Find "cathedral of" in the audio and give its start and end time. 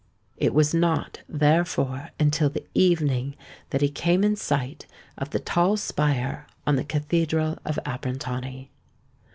6.83-7.77